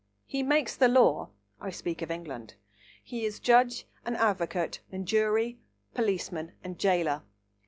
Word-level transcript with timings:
He 0.25 0.41
makes 0.41 0.75
the 0.75 0.87
law 0.87 1.29
(I 1.59 1.69
speak 1.69 2.01
of 2.01 2.09
England); 2.09 2.55
he 3.03 3.23
is 3.23 3.39
judge 3.39 3.85
and 4.03 4.17
advocate 4.17 4.79
and 4.91 5.07
jury, 5.07 5.59
policeman 5.93 6.53
and 6.63 6.79
jailer. 6.79 7.21